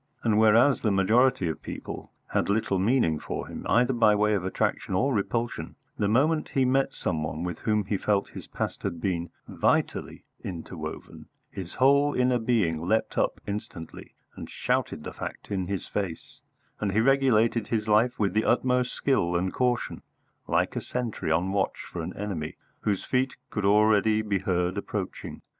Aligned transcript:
And 0.23 0.39
whereas 0.39 0.81
the 0.81 0.89
majority 0.89 1.47
of 1.47 1.61
people 1.61 2.11
had 2.33 2.49
little 2.49 2.79
meaning 2.79 3.19
for 3.19 3.45
him, 3.45 3.67
either 3.69 3.93
by 3.93 4.15
way 4.15 4.33
of 4.33 4.43
attraction 4.43 4.95
or 4.95 5.13
repulsion, 5.13 5.75
the 5.95 6.07
moment 6.07 6.49
he 6.49 6.65
met 6.65 6.95
some 6.95 7.21
one 7.21 7.43
with 7.43 7.59
whom 7.59 7.85
he 7.85 7.97
felt 7.97 8.29
his 8.29 8.47
past 8.47 8.81
had 8.81 8.99
been 8.99 9.29
vitally 9.47 10.25
interwoven 10.43 11.27
his 11.51 11.75
whole 11.75 12.15
inner 12.15 12.39
being 12.39 12.81
leapt 12.81 13.15
up 13.15 13.39
instantly 13.45 14.15
and 14.35 14.49
shouted 14.49 15.03
the 15.03 15.13
fact 15.13 15.51
in 15.51 15.67
his 15.67 15.85
face, 15.87 16.41
and 16.79 16.93
he 16.93 16.99
regulated 16.99 17.67
his 17.67 17.87
life 17.87 18.17
with 18.17 18.33
the 18.33 18.43
utmost 18.43 18.93
skill 18.93 19.35
and 19.35 19.53
caution, 19.53 20.01
like 20.47 20.75
a 20.75 20.81
sentry 20.81 21.29
on 21.31 21.51
watch 21.51 21.77
for 21.91 22.01
an 22.01 22.17
enemy 22.17 22.57
whose 22.79 23.05
feet 23.05 23.35
could 23.51 23.65
already 23.65 24.23
be 24.23 24.39
heard 24.39 24.79
approaching. 24.79 25.43